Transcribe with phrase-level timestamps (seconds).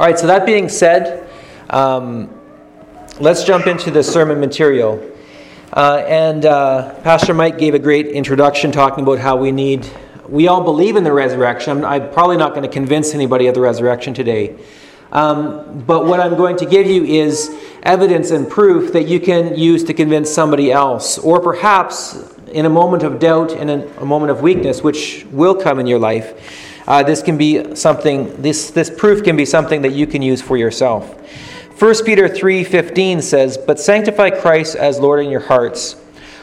[0.00, 1.28] All right, so that being said,
[1.68, 2.34] um,
[3.20, 4.98] let's jump into the sermon material.
[5.74, 9.86] Uh, and uh, Pastor Mike gave a great introduction talking about how we need,
[10.26, 11.84] we all believe in the resurrection.
[11.84, 14.56] I'm, probably not going to convince anybody of the resurrection today.
[15.12, 19.54] Um, but what I'm going to give you is evidence and proof that you can
[19.54, 24.30] use to convince somebody else, or perhaps in a moment of doubt and a moment
[24.30, 26.69] of weakness, which will come in your life.
[26.90, 28.42] Uh, this can be something.
[28.42, 31.14] This this proof can be something that you can use for yourself.
[31.78, 35.94] 1 Peter 3:15 says, "But sanctify Christ as Lord in your hearts,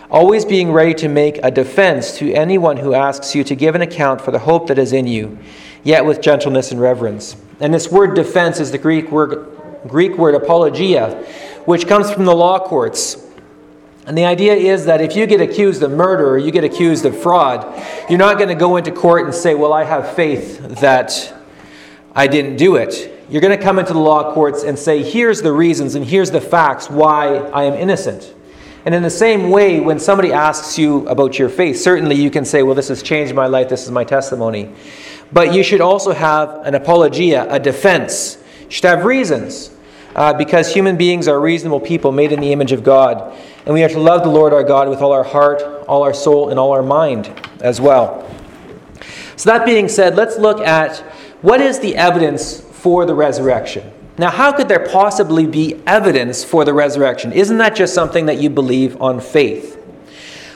[0.10, 3.82] always being ready to make a defense to anyone who asks you to give an
[3.82, 5.38] account for the hope that is in you,
[5.84, 9.48] yet with gentleness and reverence." And this word defense is the Greek word
[9.86, 11.18] Greek word apologia,
[11.66, 13.18] which comes from the law courts.
[14.08, 17.06] And the idea is that if you get accused of murder or you get accused
[17.06, 20.60] of fraud, you're not going to go into court and say, Well, I have faith
[20.80, 21.36] that
[22.16, 23.14] I didn't do it.
[23.30, 26.32] You're going to come into the law courts and say, here's the reasons and here's
[26.32, 28.34] the facts why I am innocent.
[28.86, 32.46] And in the same way, when somebody asks you about your faith, certainly you can
[32.46, 34.74] say, well, this has changed my life, this is my testimony.
[35.34, 38.42] But you should also have an apologia, a defense.
[38.62, 39.77] You should have reasons.
[40.18, 43.38] Uh, because human beings are reasonable people made in the image of God.
[43.66, 46.14] And we are to love the Lord our God with all our heart, all our
[46.14, 48.28] soul, and all our mind as well.
[49.36, 50.98] So, that being said, let's look at
[51.44, 53.92] what is the evidence for the resurrection.
[54.18, 57.32] Now, how could there possibly be evidence for the resurrection?
[57.32, 59.76] Isn't that just something that you believe on faith?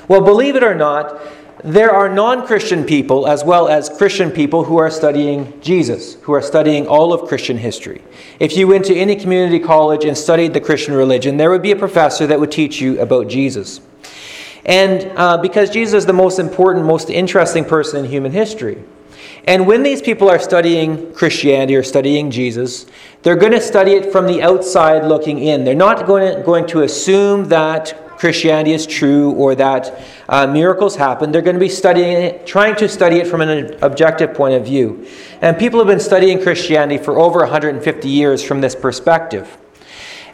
[0.08, 1.22] Well, believe it or not,
[1.64, 6.34] there are non Christian people as well as Christian people who are studying Jesus, who
[6.34, 8.02] are studying all of Christian history.
[8.40, 11.72] If you went to any community college and studied the Christian religion, there would be
[11.72, 13.82] a professor that would teach you about Jesus.
[14.66, 18.84] And uh, because Jesus is the most important, most interesting person in human history.
[19.46, 22.86] And when these people are studying Christianity or studying Jesus,
[23.24, 25.64] they're going to study it from the outside looking in.
[25.64, 30.96] They're not going to, going to assume that Christianity is true or that uh, miracles
[30.96, 31.32] happen.
[31.32, 34.64] They're going to be studying it, trying to study it from an objective point of
[34.64, 35.08] view.
[35.42, 39.58] And people have been studying Christianity for over 150 years from this perspective.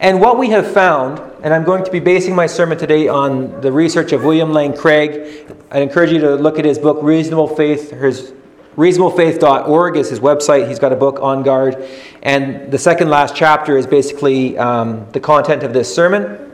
[0.02, 3.62] And what we have found, and I'm going to be basing my sermon today on
[3.62, 5.56] the research of William Lane Craig.
[5.72, 8.34] I encourage you to look at his book, Reasonable Faith, his
[8.76, 10.68] reasonablefaith.org is his website.
[10.68, 11.88] He's got a book on guard.
[12.22, 16.47] And the second last chapter is basically um, the content of this sermon.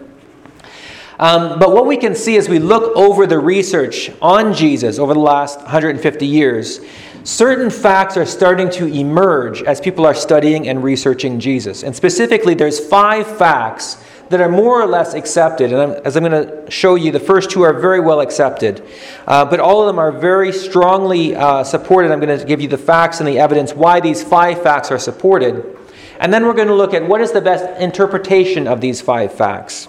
[1.19, 5.13] Um, but what we can see as we look over the research on Jesus over
[5.13, 6.79] the last 150 years,
[7.24, 11.84] certain facts are starting to emerge as people are studying and researching Jesus.
[11.84, 15.72] And specifically, there's five facts that are more or less accepted.
[15.72, 18.84] And I'm, as I'm going to show you, the first two are very well accepted.
[19.28, 22.12] Uh, but all of them are very strongly uh, supported.
[22.12, 25.00] I'm going to give you the facts and the evidence why these five facts are
[25.00, 25.78] supported.
[26.19, 29.34] And then we're going to look at what is the best interpretation of these five
[29.34, 29.88] facts.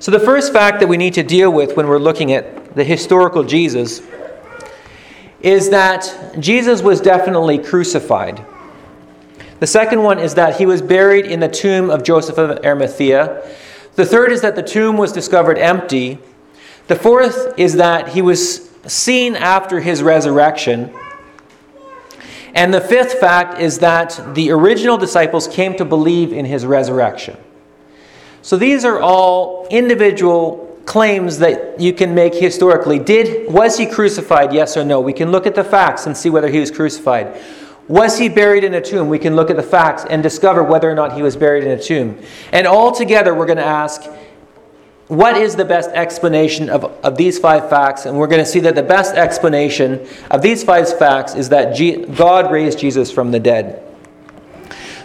[0.00, 2.84] So, the first fact that we need to deal with when we're looking at the
[2.84, 4.00] historical Jesus
[5.42, 8.42] is that Jesus was definitely crucified.
[9.58, 13.46] The second one is that he was buried in the tomb of Joseph of Arimathea.
[13.96, 16.18] The third is that the tomb was discovered empty.
[16.86, 20.94] The fourth is that he was seen after his resurrection.
[22.54, 27.36] And the fifth fact is that the original disciples came to believe in his resurrection.
[28.42, 32.98] So these are all individual claims that you can make historically.
[32.98, 34.52] Did was he crucified?
[34.52, 35.00] Yes or no?
[35.00, 37.40] We can look at the facts and see whether he was crucified.
[37.86, 39.08] Was he buried in a tomb?
[39.08, 41.70] We can look at the facts and discover whether or not he was buried in
[41.70, 42.18] a tomb.
[42.52, 44.04] And all together, we're going to ask,
[45.08, 48.06] what is the best explanation of, of these five facts?
[48.06, 51.74] And we're going to see that the best explanation of these five facts is that
[51.74, 53.82] G- God raised Jesus from the dead.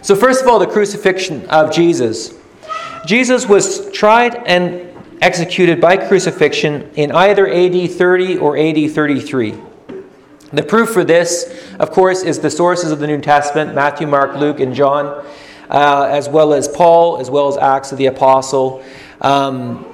[0.03, 2.35] So, first of all, the crucifixion of Jesus.
[3.05, 4.89] Jesus was tried and
[5.21, 9.55] executed by crucifixion in either AD 30 or AD 33.
[10.53, 14.35] The proof for this, of course, is the sources of the New Testament Matthew, Mark,
[14.35, 15.25] Luke, and John,
[15.69, 18.83] uh, as well as Paul, as well as Acts of the Apostle.
[19.21, 19.85] Um,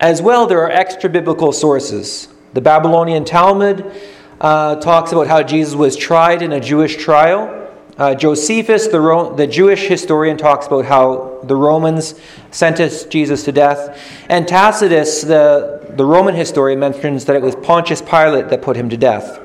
[0.00, 2.28] as well, there are extra biblical sources.
[2.52, 3.92] The Babylonian Talmud
[4.40, 7.63] uh, talks about how Jesus was tried in a Jewish trial.
[7.96, 12.14] Uh, Josephus, the, Ro- the Jewish historian, talks about how the Romans
[12.50, 14.00] sentenced Jesus to death.
[14.28, 18.88] And Tacitus, the, the Roman historian, mentions that it was Pontius Pilate that put him
[18.88, 19.40] to death.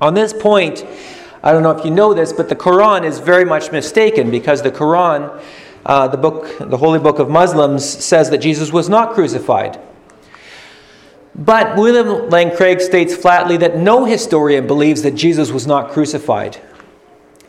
[0.00, 0.86] On this point,
[1.42, 4.62] I don't know if you know this, but the Quran is very much mistaken because
[4.62, 5.42] the Quran,
[5.84, 9.78] uh, the book, the holy book of Muslims, says that Jesus was not crucified.
[11.34, 16.58] But William Lane Craig states flatly that no historian believes that Jesus was not crucified.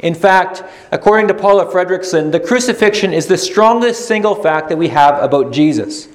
[0.01, 4.89] In fact, according to Paula Fredriksen, the crucifixion is the strongest single fact that we
[4.89, 6.07] have about Jesus.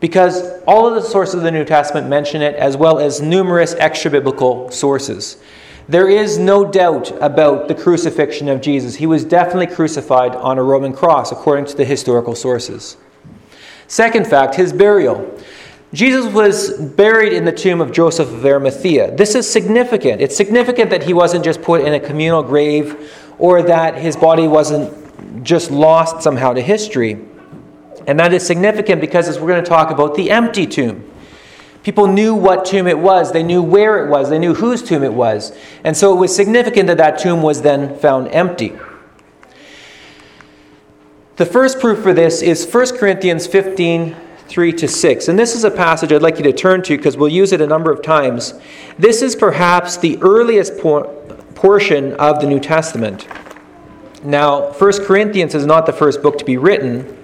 [0.00, 3.74] Because all of the sources of the New Testament mention it, as well as numerous
[3.74, 5.36] extra biblical sources.
[5.88, 8.96] There is no doubt about the crucifixion of Jesus.
[8.96, 12.96] He was definitely crucified on a Roman cross, according to the historical sources.
[13.86, 15.38] Second fact, his burial.
[15.92, 19.14] Jesus was buried in the tomb of Joseph of Arimathea.
[19.14, 20.22] This is significant.
[20.22, 24.48] It's significant that he wasn't just put in a communal grave or that his body
[24.48, 27.20] wasn't just lost somehow to history.
[28.06, 31.08] And that is significant because, as we're going to talk about, the empty tomb.
[31.82, 35.02] People knew what tomb it was, they knew where it was, they knew whose tomb
[35.02, 35.52] it was.
[35.84, 38.78] And so it was significant that that tomb was then found empty.
[41.36, 44.16] The first proof for this is 1 Corinthians 15
[44.48, 45.28] 3 to 6.
[45.28, 47.60] And this is a passage I'd like you to turn to because we'll use it
[47.60, 48.54] a number of times.
[48.98, 51.06] This is perhaps the earliest por-
[51.54, 53.26] portion of the New Testament.
[54.24, 57.18] Now, 1 Corinthians is not the first book to be written.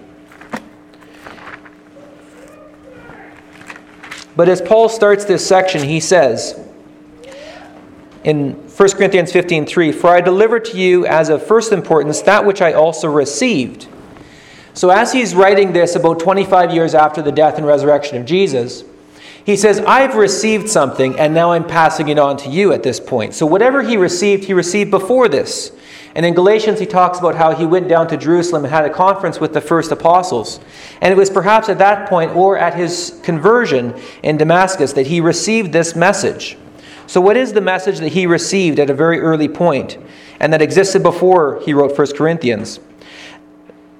[4.36, 6.58] But as Paul starts this section, he says
[8.22, 12.62] in 1 Corinthians 15:3, "For I delivered to you as of first importance that which
[12.62, 13.86] I also received."
[14.78, 18.84] So as he's writing this about 25 years after the death and resurrection of Jesus,
[19.44, 23.00] he says, I've received something and now I'm passing it on to you at this
[23.00, 23.34] point.
[23.34, 25.72] So whatever he received, he received before this.
[26.14, 28.90] And in Galatians, he talks about how he went down to Jerusalem and had a
[28.90, 30.60] conference with the first apostles.
[31.00, 35.20] And it was perhaps at that point or at his conversion in Damascus that he
[35.20, 36.56] received this message.
[37.08, 39.98] So, what is the message that he received at a very early point
[40.38, 42.78] and that existed before he wrote 1 Corinthians?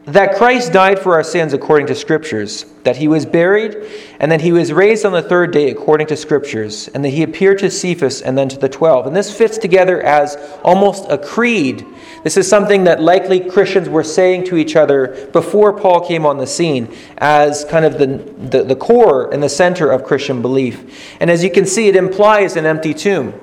[0.08, 3.76] That Christ died for our sins according to Scriptures, that he was buried,
[4.19, 7.22] and that he was raised on the third day according to Scriptures, and that he
[7.22, 9.06] appeared to Cephas and then to the twelve.
[9.06, 11.84] And this fits together as almost a creed.
[12.25, 16.38] This is something that likely Christians were saying to each other before Paul came on
[16.38, 18.06] the scene as kind of the,
[18.49, 21.16] the, the core and the center of Christian belief.
[21.20, 23.34] And as you can see, it implies an empty tomb.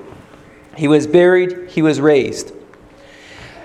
[0.76, 2.52] He was buried, he was raised.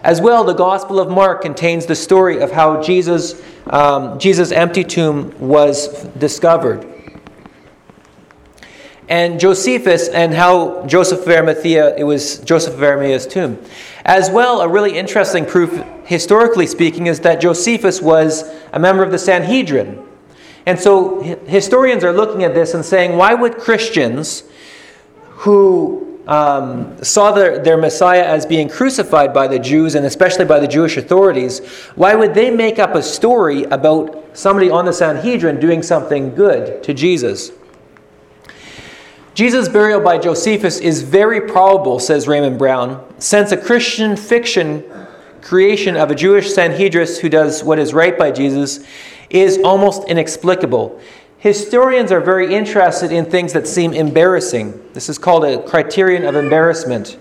[0.04, 4.84] As well, the Gospel of Mark contains the story of how Jesus, um, Jesus' empty
[4.84, 6.88] tomb was discovered.
[9.08, 13.62] And Josephus, and how Joseph of Arimathea, it was Joseph of Arimathea's tomb.
[14.06, 19.12] As well, a really interesting proof, historically speaking, is that Josephus was a member of
[19.12, 20.04] the Sanhedrin.
[20.66, 24.44] And so historians are looking at this and saying, why would Christians
[25.30, 30.62] who um, saw their, their Messiah as being crucified by the Jews and especially by
[30.62, 31.60] the Jewish authorities,
[31.96, 36.82] why would they make up a story about somebody on the Sanhedrin doing something good
[36.84, 37.52] to Jesus?
[39.34, 44.86] Jesus' burial by Josephus is very probable, says Raymond Brown, since a Christian fiction
[45.42, 48.86] creation of a Jewish Sanhedrist who does what is right by Jesus
[49.30, 51.02] is almost inexplicable.
[51.42, 54.80] Historians are very interested in things that seem embarrassing.
[54.94, 57.18] This is called a criterion of embarrassment.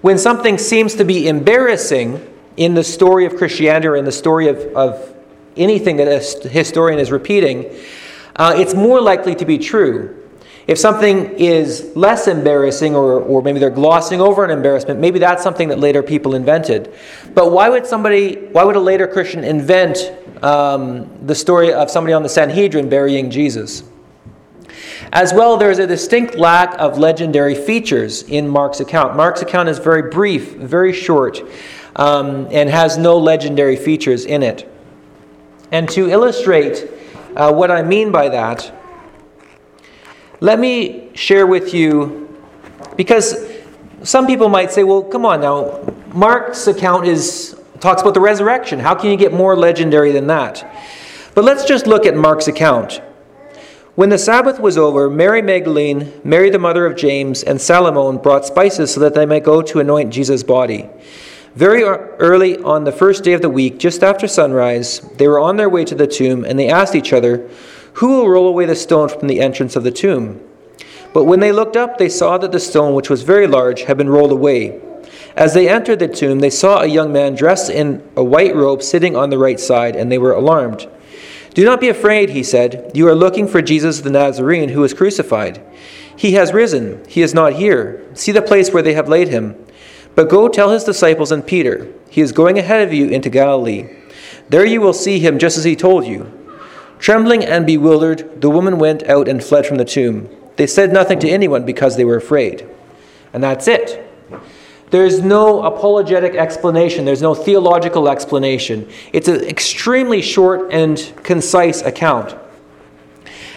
[0.00, 2.24] When something seems to be embarrassing
[2.56, 5.16] in the story of Christianity or in the story of, of
[5.56, 7.64] anything that a historian is repeating,
[8.36, 10.23] uh, it's more likely to be true.
[10.66, 15.42] If something is less embarrassing, or, or maybe they're glossing over an embarrassment, maybe that's
[15.42, 16.94] something that later people invented.
[17.34, 19.98] But why would somebody, why would a later Christian invent
[20.42, 23.82] um, the story of somebody on the Sanhedrin burying Jesus?
[25.12, 29.16] As well, there's a distinct lack of legendary features in Mark's account.
[29.16, 31.42] Mark's account is very brief, very short,
[31.96, 34.68] um, and has no legendary features in it.
[35.70, 36.90] And to illustrate
[37.36, 38.72] uh, what I mean by that,
[40.44, 42.38] let me share with you,
[42.96, 43.50] because
[44.02, 45.80] some people might say, well, come on now,
[46.12, 48.78] Mark's account is talks about the resurrection.
[48.78, 50.62] How can you get more legendary than that?
[51.34, 53.00] But let's just look at Mark's account.
[53.94, 58.44] When the Sabbath was over, Mary Magdalene, Mary the mother of James, and Salome brought
[58.44, 60.90] spices so that they might go to anoint Jesus' body.
[61.54, 65.56] Very early on the first day of the week, just after sunrise, they were on
[65.56, 67.48] their way to the tomb, and they asked each other,
[67.94, 70.40] who will roll away the stone from the entrance of the tomb?
[71.12, 73.96] But when they looked up, they saw that the stone, which was very large, had
[73.96, 74.80] been rolled away.
[75.36, 78.82] As they entered the tomb, they saw a young man dressed in a white robe
[78.82, 80.88] sitting on the right side, and they were alarmed.
[81.54, 82.90] Do not be afraid, he said.
[82.94, 85.62] You are looking for Jesus the Nazarene who was crucified.
[86.16, 87.04] He has risen.
[87.08, 88.04] He is not here.
[88.14, 89.54] See the place where they have laid him.
[90.16, 93.88] But go tell his disciples and Peter, He is going ahead of you into Galilee.
[94.48, 96.43] There you will see him just as he told you.
[96.98, 100.28] Trembling and bewildered, the woman went out and fled from the tomb.
[100.56, 102.68] They said nothing to anyone because they were afraid.
[103.32, 104.00] And that's it.
[104.90, 108.88] There's no apologetic explanation, there's no theological explanation.
[109.12, 112.36] It's an extremely short and concise account.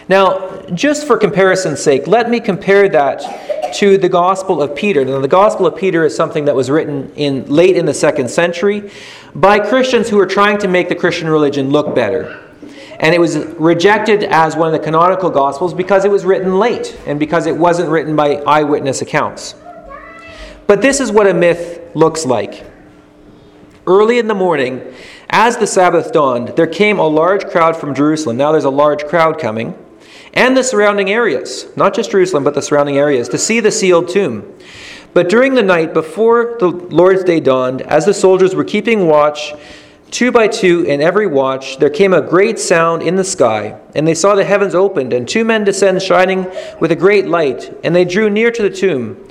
[0.09, 5.03] Now, just for comparison's sake, let me compare that to the Gospel of Peter.
[5.03, 8.31] Now, the Gospel of Peter is something that was written in late in the second
[8.31, 8.89] century
[9.35, 12.46] by Christians who were trying to make the Christian religion look better.
[12.99, 16.99] And it was rejected as one of the canonical Gospels because it was written late
[17.05, 19.55] and because it wasn't written by eyewitness accounts.
[20.65, 22.65] But this is what a myth looks like.
[23.85, 24.81] Early in the morning,
[25.29, 28.37] as the Sabbath dawned, there came a large crowd from Jerusalem.
[28.37, 29.77] Now there's a large crowd coming
[30.33, 34.07] and the surrounding areas, not just Jerusalem, but the surrounding areas, to see the sealed
[34.09, 34.53] tomb.
[35.13, 39.53] But during the night before the Lord's day dawned, as the soldiers were keeping watch,
[40.11, 44.07] two by two in every watch, there came a great sound in the sky, and
[44.07, 46.45] they saw the heavens opened, and two men descend shining
[46.79, 49.27] with a great light, and they drew near to the tomb.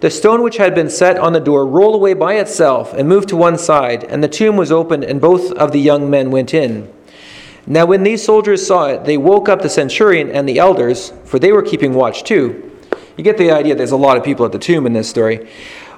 [0.00, 3.28] The stone which had been set on the door rolled away by itself and moved
[3.30, 6.52] to one side, and the tomb was opened, and both of the young men went
[6.52, 6.92] in.
[7.66, 11.38] Now, when these soldiers saw it, they woke up the centurion and the elders, for
[11.38, 12.70] they were keeping watch too.
[13.16, 15.48] You get the idea, there's a lot of people at the tomb in this story.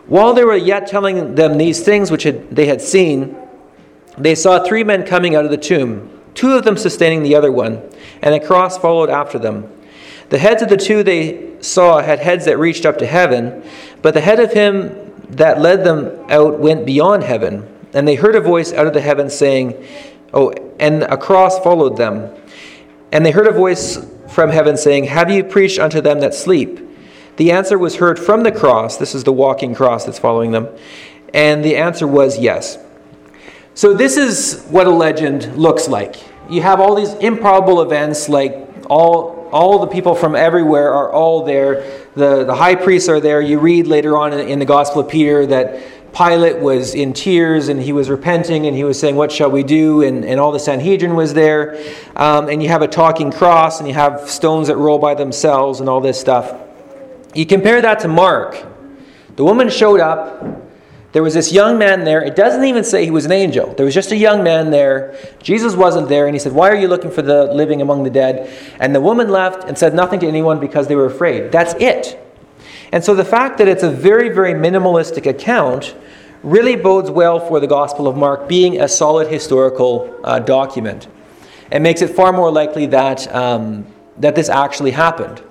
[0.07, 3.37] While they were yet telling them these things which had, they had seen,
[4.19, 7.53] they saw three men coming out of the tomb, two of them sustaining the other
[7.53, 7.83] one,
[8.23, 9.71] and a cross followed after them.
[10.29, 13.63] The heads of the two they saw had heads that reached up to heaven,
[14.03, 17.69] but the head of him that led them out went beyond heaven.
[17.93, 19.83] And they heard a voice out of the heavens saying,
[20.35, 22.35] Oh, and a cross followed them.
[23.13, 26.81] And they heard a voice from heaven saying, Have you preached unto them that sleep?
[27.37, 28.97] The answer was heard from the cross.
[28.97, 30.69] This is the walking cross that's following them.
[31.33, 32.79] And the answer was yes.
[33.77, 36.17] So, this is what a legend looks like.
[36.49, 41.45] You have all these improbable events, like all, all the people from everywhere are all
[41.45, 42.09] there.
[42.15, 43.43] The, the high priests are there.
[43.43, 45.83] You read later on in, the Gospel of Peter that
[46.15, 49.63] Pilate was in tears and he was repenting and he was saying, What shall we
[49.63, 50.01] do?
[50.01, 51.79] And, and all the Sanhedrin was there.
[52.17, 55.81] Um, and you have a talking cross and you have stones that roll by themselves
[55.81, 56.59] and all this stuff.
[57.35, 58.57] You compare that to Mark.
[59.37, 60.66] The woman showed up.
[61.17, 62.23] There was this young man there.
[62.23, 63.73] It doesn't even say he was an angel.
[63.73, 65.17] There was just a young man there.
[65.43, 66.27] Jesus wasn't there.
[66.27, 68.53] And he said, Why are you looking for the living among the dead?
[68.81, 71.51] And the woman left and said nothing to anyone because they were afraid.
[71.51, 72.23] That's it.
[72.93, 75.97] And so the fact that it's a very, very minimalistic account
[76.43, 81.09] really bodes well for the Gospel of Mark being a solid historical uh, document.
[81.73, 83.87] It makes it far more likely that, um,
[84.19, 85.43] that this actually happened.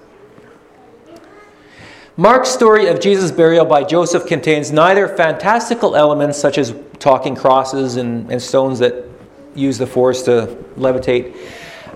[2.18, 7.98] Mark's story of Jesus' burial by Joseph contains neither fantastical elements such as talking crosses
[7.98, 9.04] and, and stones that
[9.54, 11.36] use the force to levitate,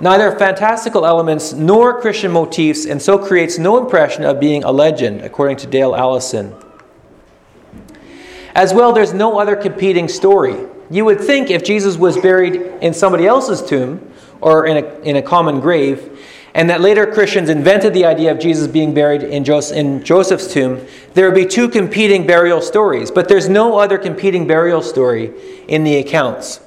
[0.01, 5.21] neither fantastical elements nor Christian motifs, and so creates no impression of being a legend,
[5.21, 6.53] according to Dale Allison.
[8.55, 10.67] As well, there's no other competing story.
[10.91, 14.11] You would think if Jesus was buried in somebody else's tomb
[14.41, 16.19] or in a, in a common grave,
[16.53, 20.51] and that later Christians invented the idea of Jesus being buried in, Joseph, in Joseph's
[20.51, 23.11] tomb, there would be two competing burial stories.
[23.11, 25.33] But there's no other competing burial story
[25.67, 26.61] in the accounts.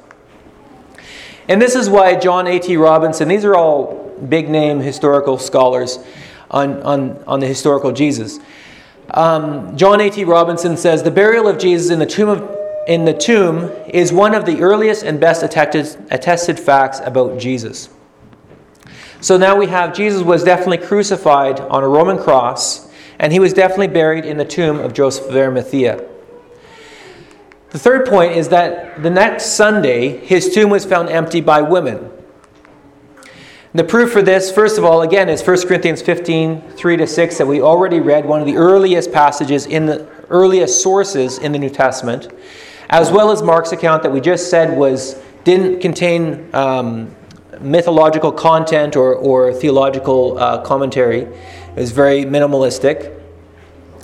[1.48, 2.76] And this is why John A.T.
[2.76, 5.98] Robinson, these are all big name historical scholars
[6.50, 8.38] on, on, on the historical Jesus.
[9.10, 10.24] Um, John A.T.
[10.24, 14.34] Robinson says the burial of Jesus in the tomb of, in the tomb is one
[14.34, 17.88] of the earliest and best attested, attested facts about Jesus.
[19.22, 23.52] So now we have Jesus was definitely crucified on a Roman cross, and he was
[23.52, 26.04] definitely buried in the tomb of Joseph of Arimathea.
[27.70, 32.10] The third point is that the next Sunday, his tomb was found empty by women.
[33.74, 37.38] The proof for this, first of all, again, is 1 Corinthians 15, 3 to 6,
[37.38, 41.60] that we already read, one of the earliest passages in the earliest sources in the
[41.60, 42.26] New Testament,
[42.90, 47.14] as well as Mark's account that we just said was didn't contain um,
[47.62, 51.20] mythological content or, or theological uh, commentary.
[51.20, 53.18] It was very minimalistic.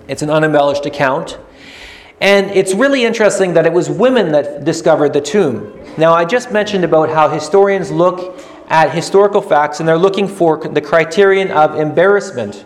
[0.07, 1.39] It's an unembellished account.
[2.21, 5.79] And it's really interesting that it was women that discovered the tomb.
[5.97, 10.59] Now, I just mentioned about how historians look at historical facts and they're looking for
[10.59, 12.65] the criterion of embarrassment.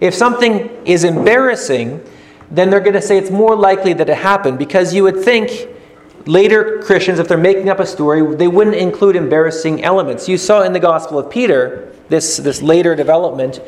[0.00, 2.04] If something is embarrassing,
[2.50, 5.68] then they're going to say it's more likely that it happened because you would think
[6.26, 10.28] later Christians, if they're making up a story, they wouldn't include embarrassing elements.
[10.28, 13.60] You saw in the Gospel of Peter, this, this later development,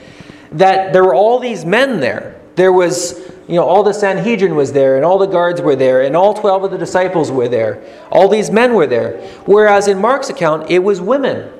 [0.52, 2.40] that there were all these men there.
[2.54, 6.02] There was, you know, all the Sanhedrin was there, and all the guards were there,
[6.02, 7.82] and all 12 of the disciples were there.
[8.11, 9.21] All these men were there.
[9.47, 11.50] Whereas in Mark's account, it was women.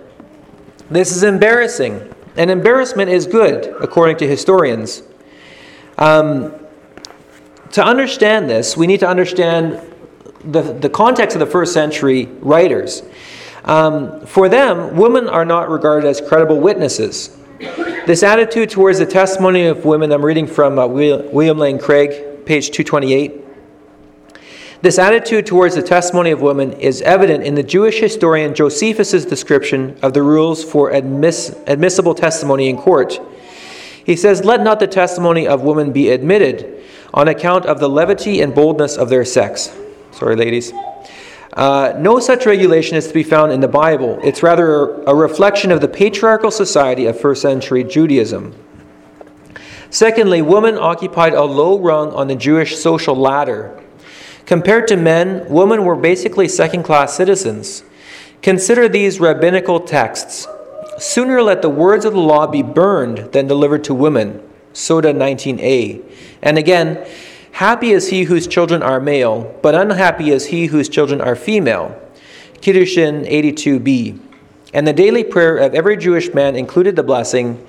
[0.91, 2.15] This is embarrassing.
[2.37, 5.03] And embarrassment is good, according to historians.
[5.99, 6.55] Um,
[7.73, 9.92] to understand this, we need to understand
[10.45, 13.03] the, the context of the first century writers.
[13.65, 17.37] Um, for them, women are not regarded as credible witnesses.
[18.07, 22.71] This attitude towards the testimony of women, I'm reading from uh, William Lane Craig, page
[22.73, 23.41] 228.
[24.83, 29.97] This attitude towards the testimony of women is evident in the Jewish historian Josephus' description
[30.03, 33.21] of the rules for admiss- admissible testimony in court.
[34.05, 36.83] He says, Let not the testimony of women be admitted
[37.15, 39.73] on account of the levity and boldness of their sex.
[40.13, 40.73] Sorry, ladies.
[41.55, 44.19] Uh, no such regulation is to be found in the Bible.
[44.23, 48.55] It's rather a reflection of the patriarchal society of first century Judaism.
[49.91, 53.79] Secondly, women occupied a low rung on the Jewish social ladder.
[54.47, 57.85] Compared to men, women were basically second class citizens.
[58.41, 60.49] Consider these rabbinical texts.
[60.99, 64.43] Sooner let the words of the law be burned than delivered to women.
[64.73, 66.03] Sotah 19a.
[66.43, 67.07] And again,
[67.53, 71.99] happy is he whose children are male, but unhappy is he whose children are female.
[72.61, 74.21] Kiddushin 82b.
[74.75, 77.65] And the daily prayer of every Jewish man included the blessing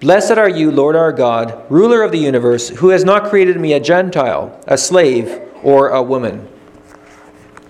[0.00, 3.72] Blessed are you, Lord our God, ruler of the universe, who has not created me
[3.72, 6.48] a Gentile, a slave, or a woman.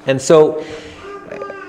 [0.04, 0.62] And so,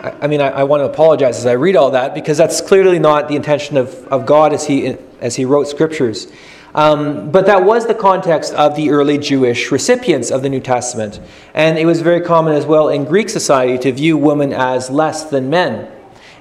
[0.01, 3.00] I mean, I, I, want to apologize as I read all that because that's clearly
[3.00, 6.27] not the intention of, of God as he, as he wrote scriptures.
[6.75, 11.19] Um, but that was the context of the early Jewish recipients of the New Testament.
[11.53, 15.23] And it was very common as well in Greek society to view women as less
[15.25, 15.91] than men.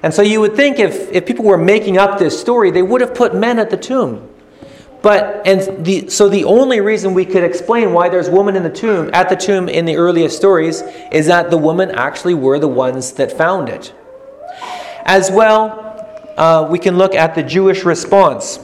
[0.03, 3.01] And so you would think if, if people were making up this story, they would
[3.01, 4.29] have put men at the tomb.
[5.01, 8.69] But and the so the only reason we could explain why there's women in the
[8.69, 10.81] tomb at the tomb in the earliest stories
[11.11, 13.93] is that the women actually were the ones that found it.
[15.05, 18.59] As well, uh, we can look at the Jewish response.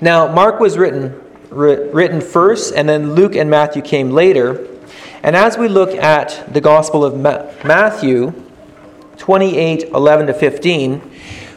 [0.00, 1.20] Now, Mark was written
[1.54, 4.66] written first, and then Luke and Matthew came later.
[5.22, 8.32] And as we look at the Gospel of Ma- Matthew
[9.16, 11.10] 28 11 to 15,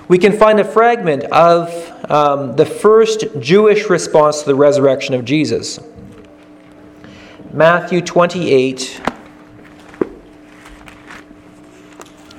[0.08, 1.70] we can find a fragment of
[2.10, 5.80] um, the first Jewish response to the resurrection of Jesus.
[7.52, 9.02] Matthew 28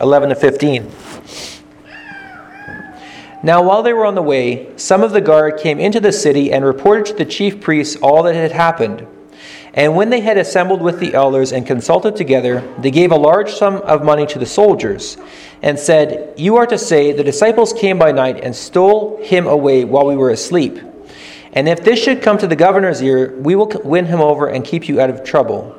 [0.00, 0.90] 11 to 15.
[3.42, 6.52] Now, while they were on the way, some of the guard came into the city
[6.52, 9.06] and reported to the chief priests all that had happened.
[9.74, 13.52] And when they had assembled with the elders and consulted together, they gave a large
[13.52, 15.16] sum of money to the soldiers
[15.62, 19.84] and said, You are to say, The disciples came by night and stole him away
[19.84, 20.80] while we were asleep.
[21.52, 24.64] And if this should come to the governor's ear, we will win him over and
[24.64, 25.76] keep you out of trouble.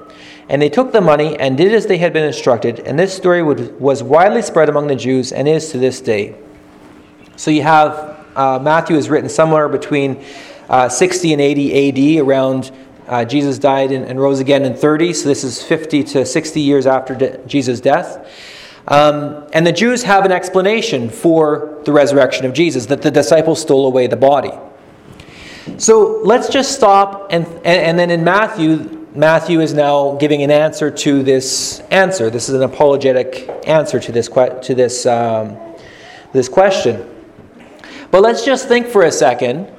[0.48, 3.44] And they took the money and did as they had been instructed, and this story
[3.44, 6.36] was widely spread among the Jews and is to this day.
[7.40, 10.26] So you have uh, Matthew is written somewhere between
[10.68, 12.70] uh, 60 and 80 AD, around
[13.08, 16.60] uh, Jesus died and, and, rose again in 30, so this is 50 to 60
[16.60, 18.30] years after de- Jesus' death.
[18.90, 23.62] Um, and the Jews have an explanation for the resurrection of Jesus that the disciples
[23.62, 24.52] stole away the body.
[25.78, 30.52] So let's just stop, and, and, and then in Matthew, Matthew is now giving an
[30.52, 32.30] answer to this answer.
[32.30, 35.58] This is an apologetic answer to this, to this, um,
[36.34, 37.09] this question.
[38.12, 39.72] But let's just think for a second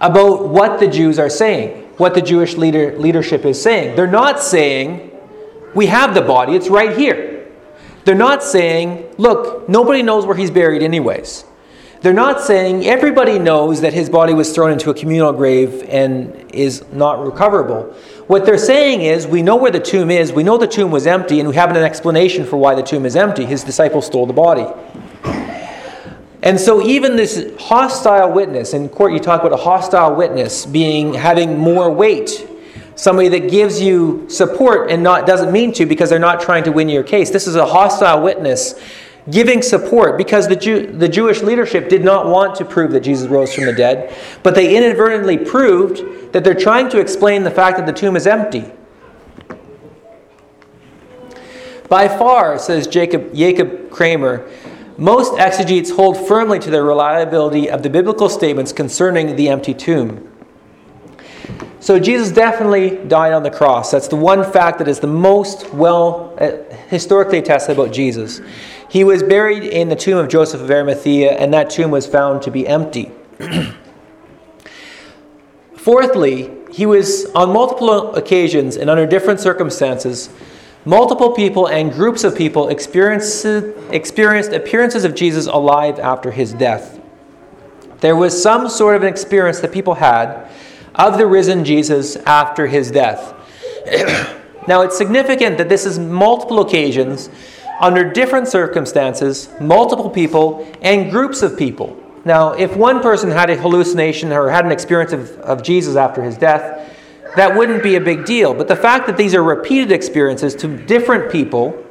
[0.00, 3.96] about what the Jews are saying what the Jewish leader, leadership is saying.
[3.96, 5.10] They're not saying,
[5.74, 7.46] we have the body, it's right here.
[8.04, 11.44] They're not saying, look, nobody knows where he's buried, anyways.
[12.00, 16.48] They're not saying everybody knows that his body was thrown into a communal grave and
[16.54, 17.92] is not recoverable.
[18.28, 21.08] What they're saying is, we know where the tomb is, we know the tomb was
[21.08, 23.44] empty, and we have an explanation for why the tomb is empty.
[23.44, 24.66] His disciples stole the body.
[26.42, 31.14] And so even this hostile witness, in court you talk about a hostile witness being
[31.14, 32.48] having more weight.
[32.94, 36.72] Somebody that gives you support and not doesn't mean to because they're not trying to
[36.72, 37.30] win your case.
[37.30, 38.74] This is a hostile witness
[39.30, 43.28] giving support because the, Jew, the Jewish leadership did not want to prove that Jesus
[43.28, 47.76] rose from the dead, but they inadvertently proved that they're trying to explain the fact
[47.78, 48.64] that the tomb is empty.
[51.88, 54.48] By far, says Jacob, Jacob Kremer,
[54.98, 60.28] most exegetes hold firmly to the reliability of the biblical statements concerning the empty tomb.
[61.80, 63.92] So Jesus definitely died on the cross.
[63.92, 68.40] That's the one fact that is the most well uh, historically attested about Jesus.
[68.90, 72.42] He was buried in the tomb of Joseph of Arimathea, and that tomb was found
[72.42, 73.12] to be empty.
[75.76, 80.30] Fourthly, he was on multiple occasions and under different circumstances
[80.88, 83.44] Multiple people and groups of people experienced,
[83.92, 86.98] experienced appearances of Jesus alive after his death.
[88.00, 90.50] There was some sort of an experience that people had
[90.94, 93.34] of the risen Jesus after his death.
[94.66, 97.28] now, it's significant that this is multiple occasions,
[97.82, 102.02] under different circumstances, multiple people, and groups of people.
[102.24, 106.22] Now, if one person had a hallucination or had an experience of, of Jesus after
[106.22, 106.94] his death,
[107.38, 108.54] that wouldn't be a big deal.
[108.54, 111.84] But the fact that these are repeated experiences to different people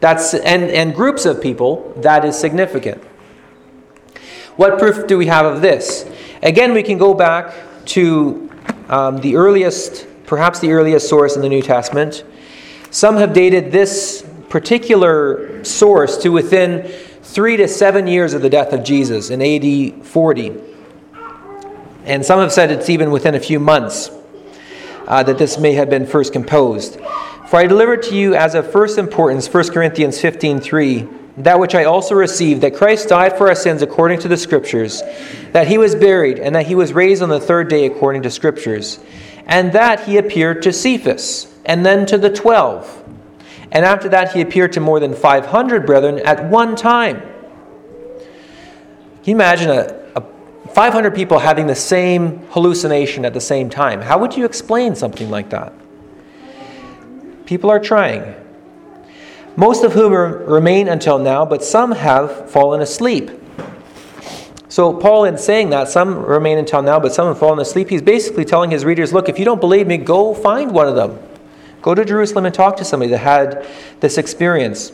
[0.00, 3.02] that's, and, and groups of people, that is significant.
[4.56, 6.08] What proof do we have of this?
[6.42, 7.54] Again, we can go back
[7.86, 8.50] to
[8.88, 12.24] um, the earliest, perhaps the earliest source in the New Testament.
[12.90, 16.90] Some have dated this particular source to within
[17.22, 20.54] three to seven years of the death of Jesus in AD 40.
[22.04, 24.10] And some have said it's even within a few months
[25.06, 26.98] uh, that this may have been first composed.
[27.48, 31.84] For I delivered to you as of first importance 1 Corinthians 15:3, that which I
[31.84, 35.02] also received, that Christ died for our sins according to the Scriptures,
[35.52, 38.30] that he was buried, and that he was raised on the third day according to
[38.30, 38.98] Scriptures,
[39.46, 43.02] and that he appeared to Cephas, and then to the twelve.
[43.70, 47.20] And after that, he appeared to more than 500 brethren at one time.
[49.26, 50.05] Can you imagine a
[50.76, 54.02] 500 people having the same hallucination at the same time?
[54.02, 55.72] How would you explain something like that?
[57.46, 58.34] People are trying.
[59.56, 63.30] Most of whom remain until now, but some have fallen asleep.
[64.68, 68.02] So, Paul, in saying that, some remain until now, but some have fallen asleep, he's
[68.02, 71.18] basically telling his readers look, if you don't believe me, go find one of them.
[71.80, 73.66] Go to Jerusalem and talk to somebody that had
[74.00, 74.92] this experience.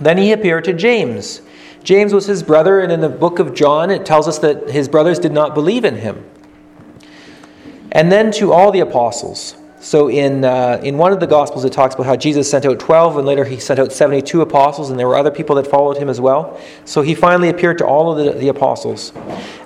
[0.00, 1.40] Then he appeared to James.
[1.88, 4.90] James was his brother, and in the book of John, it tells us that his
[4.90, 6.22] brothers did not believe in him.
[7.90, 9.56] And then to all the apostles.
[9.80, 12.78] So in, uh, in one of the Gospels, it talks about how Jesus sent out
[12.78, 15.96] 12, and later he sent out 72 apostles, and there were other people that followed
[15.96, 16.60] him as well.
[16.84, 19.14] So he finally appeared to all of the, the apostles.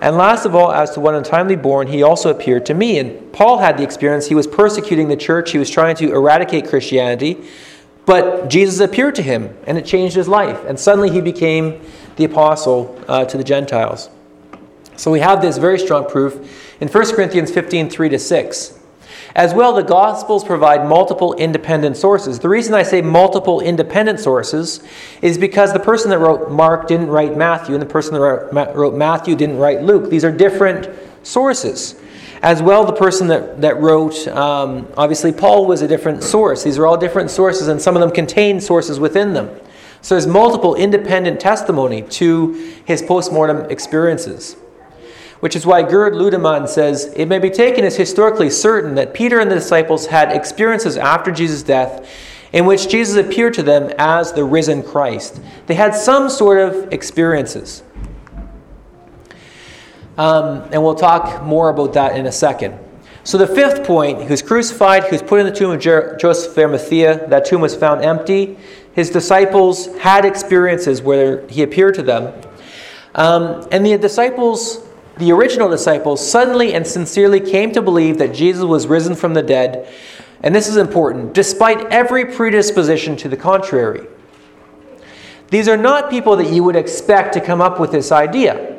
[0.01, 3.01] And last of all, as to one untimely born, he also appeared to me.
[3.01, 4.29] And Paul had the experience.
[4.29, 7.49] He was persecuting the church, he was trying to eradicate Christianity,
[8.05, 10.65] but Jesus appeared to him, and it changed his life.
[10.67, 11.81] And suddenly he became
[12.17, 14.11] the apostle uh, to the Gentiles.
[14.97, 18.79] So we have this very strong proof in 1 Corinthians 15 3 to 6.
[19.35, 22.39] As well, the Gospels provide multiple independent sources.
[22.39, 24.83] The reason I say multiple independent sources
[25.23, 28.21] is because the person that wrote Mark didn't write Matthew, and the person that
[28.75, 30.11] wrote Matthew didn't write Luke.
[30.11, 30.91] These are different
[31.23, 31.95] sources.
[32.43, 36.65] As well, the person that, that wrote, um, obviously, Paul was a different source.
[36.65, 39.49] These are all different sources, and some of them contain sources within them.
[40.01, 44.57] So there's multiple independent testimony to his postmortem experiences
[45.43, 49.41] which is why Gerd Ludemann says it may be taken as historically certain that Peter
[49.41, 52.09] and the disciples had experiences after Jesus' death
[52.53, 55.41] in which Jesus appeared to them as the risen Christ.
[55.67, 57.83] They had some sort of experiences.
[60.19, 62.79] Um, and we'll talk more about that in a second.
[63.25, 67.29] So, the fifth point, was crucified, was put in the tomb of Joseph of Arimathea.
[67.29, 68.59] That tomb was found empty.
[68.95, 72.35] His disciples had experiences where he appeared to them.
[73.15, 74.83] Um, and the disciples
[75.19, 79.43] the original disciples suddenly and sincerely came to believe that Jesus was risen from the
[79.43, 79.93] dead,
[80.43, 84.07] and this is important, despite every predisposition to the contrary.
[85.49, 88.72] These are not people that you would expect to come up with this idea.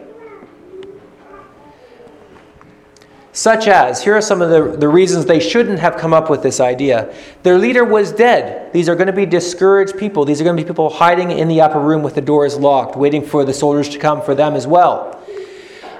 [3.35, 6.43] Such as, here are some of the, the reasons they shouldn't have come up with
[6.43, 7.11] this idea.
[7.41, 8.71] Their leader was dead.
[8.73, 10.23] These are going to be discouraged people.
[10.23, 12.95] These are going to be people hiding in the upper room with the doors locked,
[12.95, 15.19] waiting for the soldiers to come for them as well.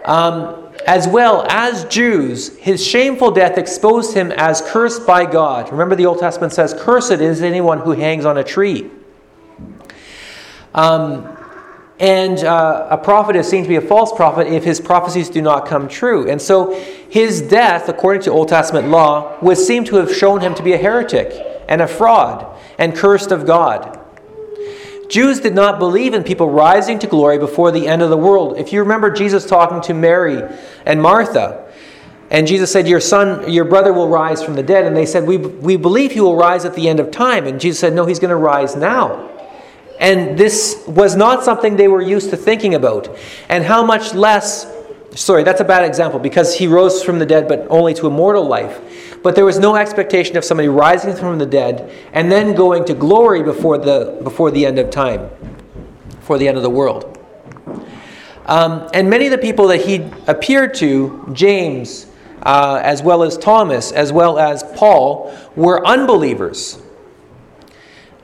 [0.06, 5.72] Um, as well as Jews, his shameful death exposed him as cursed by God.
[5.72, 8.92] Remember, the Old Testament says, Cursed is anyone who hangs on a tree.
[10.76, 11.33] Um,
[12.00, 15.42] and uh, a prophet is seen to be a false prophet if his prophecies do
[15.42, 16.30] not come true.
[16.30, 16.74] And so
[17.10, 20.74] his death, according to Old Testament law, would seem to have shown him to be
[20.74, 21.34] a heretic
[21.68, 22.46] and a fraud
[22.78, 24.00] and cursed of God.
[25.08, 28.58] Jews did not believe in people rising to glory before the end of the world.
[28.58, 30.42] If you remember Jesus talking to Mary
[30.86, 31.72] and Martha,
[32.32, 34.86] and Jesus said, Your son, your brother will rise from the dead.
[34.86, 37.46] And they said, We, we believe he will rise at the end of time.
[37.46, 39.30] And Jesus said, No, he's going to rise now.
[40.00, 43.16] And this was not something they were used to thinking about.
[43.50, 44.72] And how much less,
[45.12, 48.10] sorry, that's a bad example because he rose from the dead, but only to a
[48.10, 49.20] mortal life.
[49.24, 52.94] But there was no expectation of somebody rising from the dead and then going to
[52.94, 55.30] glory before the, before the end of time,
[56.10, 57.18] before the end of the world.
[58.46, 62.08] Um, and many of the people that he appeared to, James,
[62.42, 66.83] uh, as well as Thomas, as well as Paul, were unbelievers.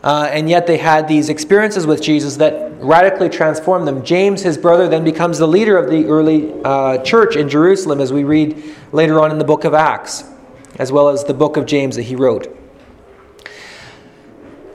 [0.01, 4.03] Uh, and yet they had these experiences with Jesus that radically transformed them.
[4.03, 8.13] James, his brother, then becomes the leader of the early uh, church in Jerusalem, as
[8.13, 10.23] we read later on in the book of Acts,
[10.77, 12.55] as well as the book of James that he wrote.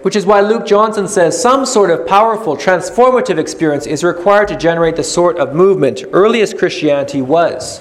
[0.03, 4.57] Which is why Luke Johnson says some sort of powerful, transformative experience is required to
[4.57, 7.81] generate the sort of movement earliest Christianity was.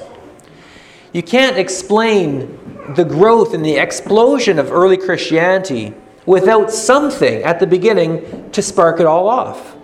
[1.11, 5.93] You can't explain the growth and the explosion of early Christianity
[6.25, 9.75] without something at the beginning to spark it all off.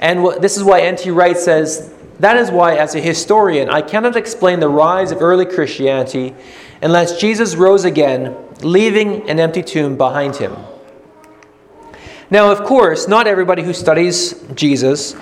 [0.00, 1.10] And what, this is why N.T.
[1.10, 5.46] Wright says that is why, as a historian, I cannot explain the rise of early
[5.46, 6.34] Christianity
[6.80, 10.54] unless Jesus rose again, leaving an empty tomb behind him.
[12.30, 15.16] Now, of course, not everybody who studies Jesus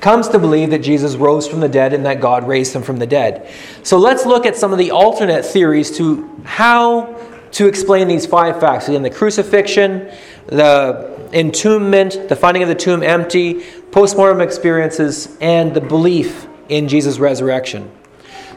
[0.00, 2.98] comes to believe that Jesus rose from the dead and that God raised him from
[2.98, 3.50] the dead.
[3.82, 7.16] So let's look at some of the alternate theories to how
[7.52, 10.10] to explain these five facts again the crucifixion,
[10.46, 17.18] the entombment, the finding of the tomb empty, postmortem experiences, and the belief in Jesus'
[17.18, 17.90] resurrection.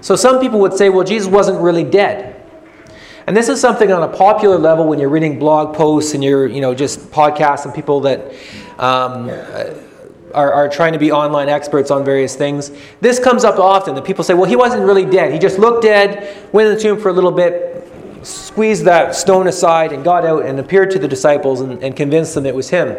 [0.01, 2.41] So some people would say, well, Jesus wasn't really dead.
[3.25, 6.45] And this is something on a popular level when you're reading blog posts and you're,
[6.45, 8.33] you know, just podcasts and people that
[8.77, 9.29] um,
[10.33, 12.71] are, are trying to be online experts on various things.
[12.99, 15.31] This comes up often that people say, well, he wasn't really dead.
[15.31, 17.72] He just looked dead, went in the tomb for a little bit,
[18.23, 22.35] squeezed that stone aside and got out and appeared to the disciples and, and convinced
[22.35, 22.97] them it was him.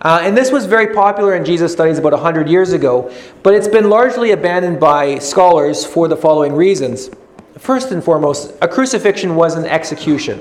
[0.00, 3.66] Uh, and this was very popular in Jesus' studies about 100 years ago, but it's
[3.66, 7.10] been largely abandoned by scholars for the following reasons.
[7.58, 10.38] First and foremost, a crucifixion was an execution,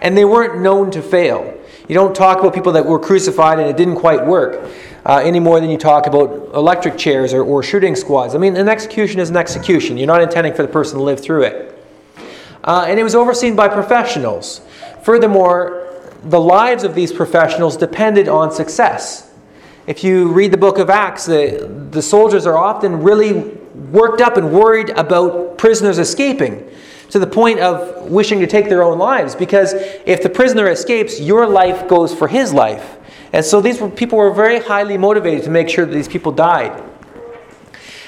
[0.00, 1.54] and they weren't known to fail.
[1.88, 4.70] You don't talk about people that were crucified and it didn't quite work
[5.04, 8.34] uh, any more than you talk about electric chairs or, or shooting squads.
[8.34, 9.98] I mean, an execution is an execution.
[9.98, 11.69] You're not intending for the person to live through it
[12.64, 14.60] uh, and it was overseen by professionals.
[15.02, 15.86] Furthermore,
[16.24, 19.32] the lives of these professionals depended on success.
[19.86, 23.32] If you read the book of Acts, the, the soldiers are often really
[23.90, 26.68] worked up and worried about prisoners escaping
[27.08, 31.20] to the point of wishing to take their own lives because if the prisoner escapes,
[31.20, 32.98] your life goes for his life.
[33.32, 36.82] And so these people were very highly motivated to make sure that these people died.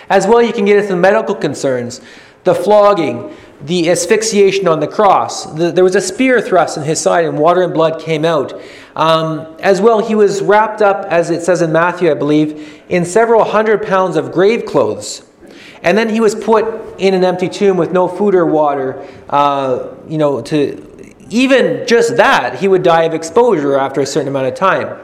[0.09, 2.01] As well, you can get into the medical concerns,
[2.45, 5.47] the flogging, the asphyxiation on the cross.
[5.55, 8.61] The, there was a spear thrust in his side, and water and blood came out.
[8.97, 13.05] Um, as well, he was wrapped up, as it says in Matthew, I believe, in
[13.05, 15.25] several hundred pounds of grave clothes.
[15.83, 19.07] And then he was put in an empty tomb with no food or water.
[19.29, 24.29] Uh, you know, to even just that, he would die of exposure after a certain
[24.29, 24.99] amount of time.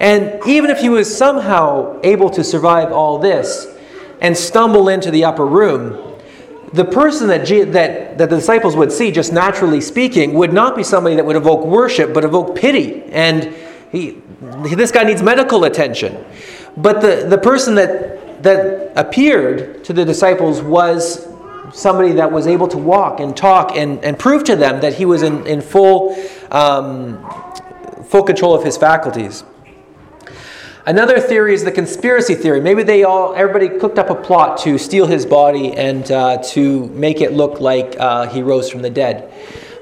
[0.00, 3.66] And even if he was somehow able to survive all this
[4.20, 6.07] and stumble into the upper room,
[6.72, 10.82] the person that, that, that the disciples would see, just naturally speaking, would not be
[10.82, 13.04] somebody that would evoke worship, but evoke pity.
[13.04, 13.54] And
[13.90, 14.18] he,
[14.74, 16.24] this guy needs medical attention.
[16.76, 21.26] But the, the person that, that appeared to the disciples was
[21.72, 25.04] somebody that was able to walk and talk and, and prove to them that he
[25.04, 26.16] was in, in full,
[26.50, 27.24] um,
[28.04, 29.44] full control of his faculties.
[30.88, 32.62] Another theory is the conspiracy theory.
[32.62, 36.86] Maybe they all, everybody cooked up a plot to steal his body and uh, to
[36.86, 39.30] make it look like uh, he rose from the dead.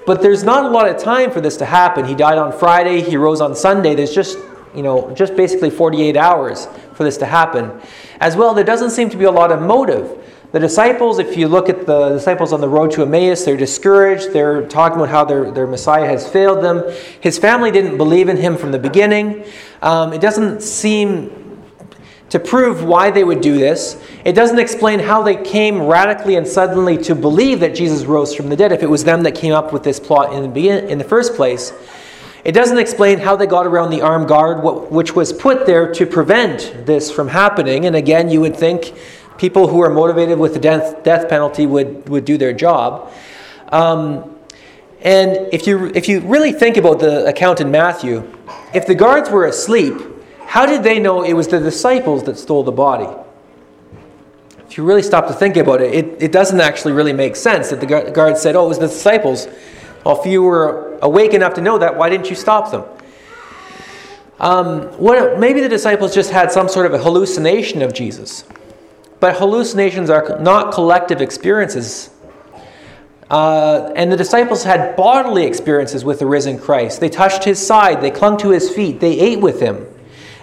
[0.04, 2.06] But there's not a lot of time for this to happen.
[2.06, 3.94] He died on Friday, he rose on Sunday.
[3.94, 4.36] There's just,
[4.74, 7.80] you know, just basically 48 hours for this to happen.
[8.18, 10.10] As well, there doesn't seem to be a lot of motive.
[10.56, 14.32] The disciples, if you look at the disciples on the road to Emmaus, they're discouraged.
[14.32, 16.82] They're talking about how their, their Messiah has failed them.
[17.20, 19.44] His family didn't believe in him from the beginning.
[19.82, 21.60] Um, it doesn't seem
[22.30, 24.02] to prove why they would do this.
[24.24, 28.48] It doesn't explain how they came radically and suddenly to believe that Jesus rose from
[28.48, 30.88] the dead, if it was them that came up with this plot in the, begin-
[30.88, 31.74] in the first place.
[32.46, 36.06] It doesn't explain how they got around the armed guard, which was put there to
[36.06, 37.84] prevent this from happening.
[37.84, 38.94] And again, you would think
[39.38, 43.12] people who are motivated with the death, death penalty would, would do their job.
[43.68, 44.36] Um,
[45.00, 48.30] and if you, if you really think about the account in Matthew,
[48.74, 49.94] if the guards were asleep,
[50.46, 53.08] how did they know it was the disciples that stole the body?
[54.68, 57.70] If you really stop to think about it, it, it doesn't actually really make sense
[57.70, 59.46] that the guards said, oh, it was the disciples.
[60.04, 62.84] Well, if you were awake enough to know that, why didn't you stop them?
[64.38, 68.44] Um, what, maybe the disciples just had some sort of a hallucination of Jesus.
[69.20, 72.10] But hallucinations are not collective experiences.
[73.30, 77.00] Uh, and the disciples had bodily experiences with the risen Christ.
[77.00, 79.86] They touched his side, they clung to his feet, they ate with him.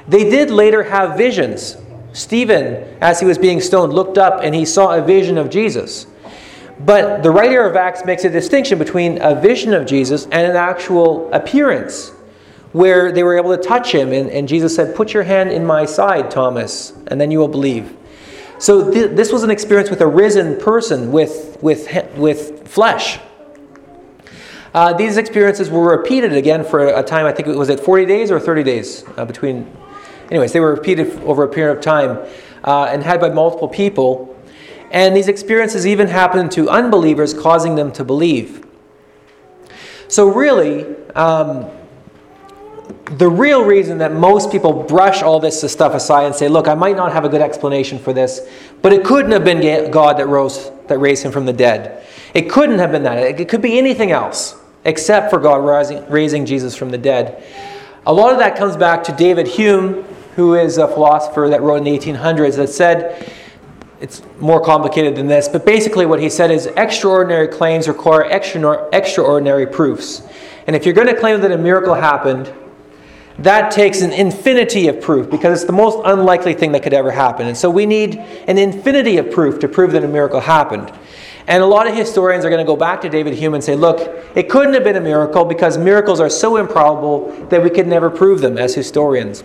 [0.07, 1.77] They did later have visions.
[2.12, 6.07] Stephen, as he was being stoned, looked up and he saw a vision of Jesus.
[6.79, 10.55] But the writer of Acts makes a distinction between a vision of Jesus and an
[10.55, 12.09] actual appearance,
[12.73, 14.12] where they were able to touch him.
[14.12, 17.47] And, and Jesus said, Put your hand in my side, Thomas, and then you will
[17.47, 17.95] believe.
[18.63, 23.19] So th- this was an experience with a risen person with, with, with flesh.
[24.73, 28.06] Uh, these experiences were repeated again for a time, I think it was at 40
[28.06, 29.69] days or 30 days uh, between.
[30.32, 32.26] Anyways, they were repeated over a period of time
[32.63, 34.34] uh, and had by multiple people.
[34.91, 38.65] And these experiences even happened to unbelievers, causing them to believe.
[40.08, 41.69] So, really, um,
[43.06, 46.74] the real reason that most people brush all this stuff aside and say, look, I
[46.74, 48.48] might not have a good explanation for this,
[48.82, 52.06] but it couldn't have been God that rose that raised him from the dead.
[52.34, 53.39] It couldn't have been that.
[53.39, 57.44] It could be anything else except for God rising, raising Jesus from the dead.
[58.06, 60.04] A lot of that comes back to David Hume,
[60.36, 63.32] who is a philosopher that wrote in the 1800s that said,
[64.02, 68.89] it's more complicated than this, but basically what he said is extraordinary claims require extra,
[68.92, 70.24] extraordinary proofs.
[70.68, 72.54] And if you're going to claim that a miracle happened,
[73.39, 77.12] that takes an infinity of proof because it's the most unlikely thing that could ever
[77.12, 77.48] happen.
[77.48, 78.17] And so we need
[78.48, 80.91] an infinity of proof to prove that a miracle happened.
[81.48, 83.76] And a lot of historians are going to go back to David Hume and say,
[83.76, 84.00] look,
[84.36, 88.10] it couldn't have been a miracle because miracles are so improbable that we could never
[88.10, 89.43] prove them as historians.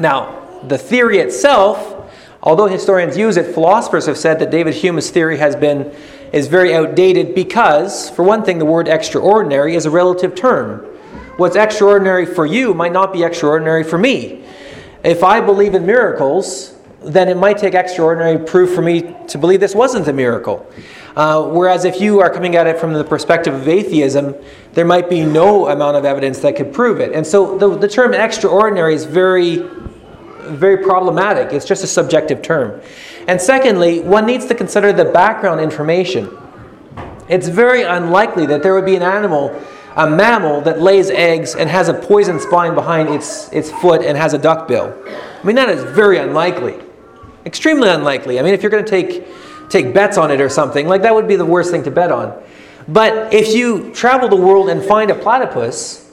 [0.00, 2.10] Now, the theory itself,
[2.42, 5.94] although historians use it, philosophers have said that David Hume's theory has been
[6.32, 10.84] is very outdated because, for one thing, the word extraordinary is a relative term.
[11.38, 14.44] What's extraordinary for you might not be extraordinary for me.
[15.04, 19.60] If I believe in miracles, then it might take extraordinary proof for me to believe
[19.60, 20.68] this wasn't a miracle.
[21.14, 24.34] Uh, whereas if you are coming at it from the perspective of atheism,
[24.72, 27.12] there might be no amount of evidence that could prove it.
[27.12, 29.58] And so the, the term extraordinary is very,
[30.42, 31.52] very problematic.
[31.52, 32.80] It's just a subjective term.
[33.28, 36.36] And secondly, one needs to consider the background information.
[37.28, 39.56] It's very unlikely that there would be an animal,
[39.98, 44.16] a mammal, that lays eggs and has a poison spine behind its, its foot and
[44.16, 44.96] has a duck bill.
[45.06, 46.76] I mean, that is very unlikely.
[47.44, 48.38] Extremely unlikely.
[48.38, 49.26] I mean, if you're going to take,
[49.68, 52.12] take bets on it or something, like that would be the worst thing to bet
[52.12, 52.40] on.
[52.86, 56.07] But if you travel the world and find a platypus,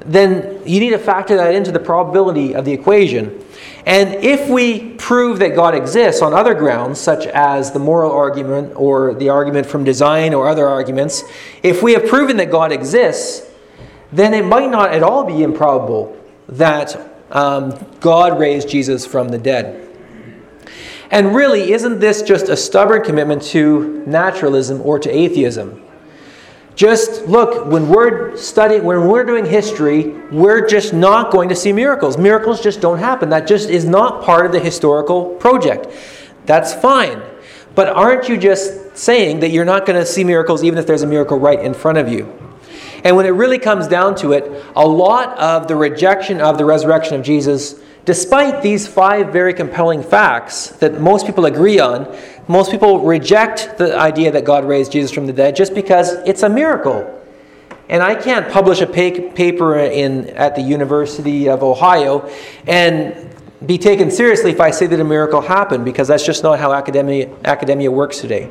[0.00, 3.44] then you need to factor that into the probability of the equation.
[3.86, 8.74] And if we prove that God exists on other grounds, such as the moral argument
[8.76, 11.24] or the argument from design or other arguments,
[11.62, 13.50] if we have proven that God exists,
[14.12, 16.16] then it might not at all be improbable
[16.48, 16.96] that
[17.30, 19.88] um, God raised Jesus from the dead.
[21.10, 25.82] And really, isn't this just a stubborn commitment to naturalism or to atheism?
[26.78, 31.72] Just look, when we're studying, when we're doing history, we're just not going to see
[31.72, 32.16] miracles.
[32.16, 33.30] Miracles just don't happen.
[33.30, 35.88] That just is not part of the historical project.
[36.46, 37.20] That's fine.
[37.74, 41.02] But aren't you just saying that you're not going to see miracles even if there's
[41.02, 42.32] a miracle right in front of you?
[43.02, 46.64] And when it really comes down to it, a lot of the rejection of the
[46.64, 47.74] resurrection of Jesus
[48.08, 52.06] Despite these five very compelling facts that most people agree on,
[52.48, 56.42] most people reject the idea that God raised Jesus from the dead just because it's
[56.42, 57.14] a miracle.
[57.88, 62.28] And I can't publish a paper in, at the University of Ohio
[62.66, 63.34] and
[63.64, 66.72] be taken seriously if I say that a miracle happened because that's just not how
[66.72, 68.50] academia, academia works today.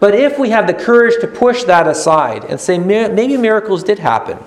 [0.00, 3.98] But if we have the courage to push that aside and say maybe miracles did
[3.98, 4.38] happen,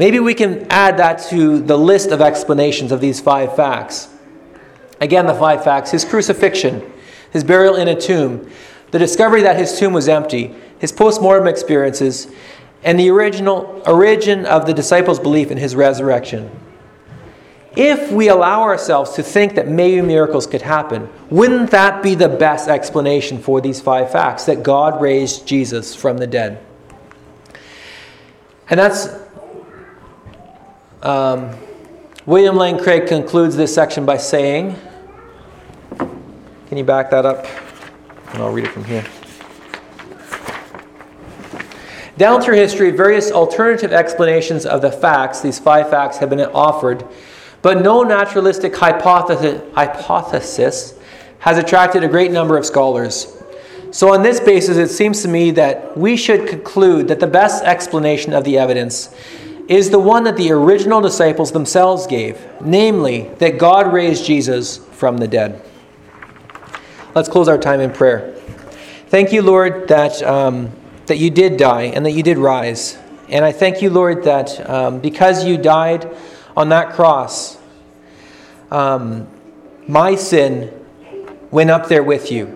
[0.00, 4.08] Maybe we can add that to the list of explanations of these five facts.
[4.98, 6.90] Again, the five facts his crucifixion,
[7.32, 8.50] his burial in a tomb,
[8.90, 12.28] the discovery that his tomb was empty, his post mortem experiences,
[12.82, 16.50] and the original origin of the disciples' belief in his resurrection.
[17.76, 22.28] If we allow ourselves to think that maybe miracles could happen, wouldn't that be the
[22.28, 26.64] best explanation for these five facts that God raised Jesus from the dead?
[28.68, 29.08] And that's
[31.02, 31.56] um,
[32.26, 34.76] William Lane Craig concludes this section by saying,
[36.70, 37.44] Can you back that up?
[38.32, 39.04] And I'll read it from here.
[42.16, 47.04] Down through history, various alternative explanations of the facts, these five facts, have been offered,
[47.60, 50.94] but no naturalistic hypothesis,
[51.40, 53.36] has attracted a great number of scholars.
[53.90, 57.64] So, on this basis, it seems to me that we should conclude that the best
[57.64, 59.12] explanation of the evidence
[59.66, 65.18] is the one that the original disciples themselves gave, namely, that God raised Jesus from
[65.18, 65.60] the dead.
[67.12, 68.34] Let's close our time in prayer.
[69.08, 70.70] Thank you, Lord, that, um,
[71.06, 72.96] that you did die and that you did rise.
[73.28, 76.08] And I thank you, Lord, that um, because you died
[76.56, 77.58] on that cross,
[78.70, 79.26] um,
[79.88, 80.72] my sin
[81.50, 82.46] went up there with you.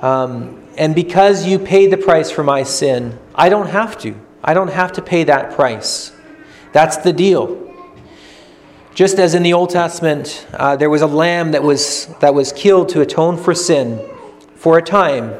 [0.00, 4.14] Um, and because you paid the price for my sin, I don't have to.
[4.42, 6.12] I don't have to pay that price.
[6.72, 7.61] That's the deal.
[8.94, 12.52] Just as in the Old Testament, uh, there was a lamb that was, that was
[12.52, 13.98] killed to atone for sin
[14.54, 15.32] for a time.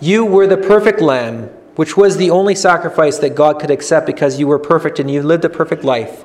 [0.00, 1.44] You were the perfect lamb,
[1.76, 5.22] which was the only sacrifice that God could accept because you were perfect and you
[5.22, 6.24] lived a perfect life.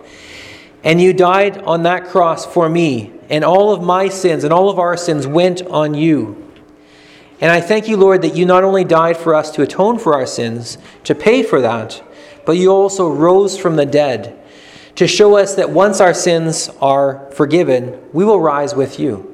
[0.83, 4.69] And you died on that cross for me, and all of my sins and all
[4.69, 6.51] of our sins went on you.
[7.39, 10.15] And I thank you, Lord, that you not only died for us to atone for
[10.15, 12.03] our sins, to pay for that,
[12.47, 14.42] but you also rose from the dead
[14.95, 19.29] to show us that once our sins are forgiven, we will rise with you.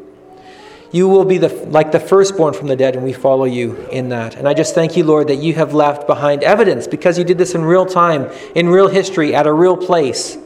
[0.91, 4.09] You will be the, like the firstborn from the dead, and we follow you in
[4.09, 4.35] that.
[4.35, 7.37] And I just thank you, Lord, that you have left behind evidence because you did
[7.37, 10.37] this in real time, in real history, at a real place.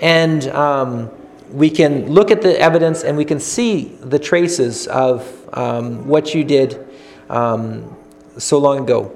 [0.00, 1.10] And um,
[1.52, 6.34] we can look at the evidence and we can see the traces of um, what
[6.34, 6.84] you did
[7.28, 7.96] um,
[8.38, 9.14] so long ago.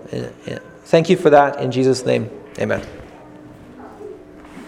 [0.85, 2.31] Thank you for that in Jesus' name.
[2.61, 2.96] Amen.